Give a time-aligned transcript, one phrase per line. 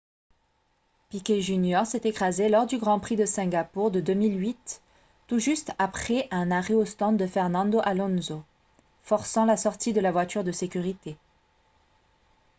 [1.09, 4.81] piquet jr s'est écrasé lors du grand prix de singapour de 2008
[5.27, 8.41] tout juste après un arrêt aux stands de fernando alonso
[9.03, 11.17] forçant la sortie de la voiture de sécurité